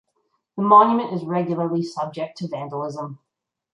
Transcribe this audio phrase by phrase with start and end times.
[0.57, 3.19] The monument is regularly subject to vandalism.